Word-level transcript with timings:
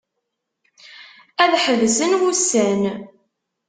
Ad 1.43 1.53
ḥebsen 1.63 2.11
wussan. 2.21 2.81